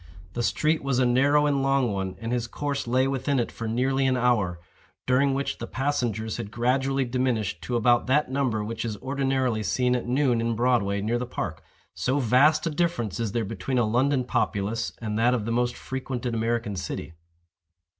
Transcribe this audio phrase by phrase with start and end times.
[0.33, 3.67] The street was a narrow and long one, and his course lay within it for
[3.67, 4.59] nearly an hour,
[5.05, 9.95] during which the passengers had gradually diminished to about that number which is ordinarily seen
[9.95, 14.23] at noon in Broadway near the park—so vast a difference is there between a London
[14.23, 17.13] populace and that of the most frequented American city.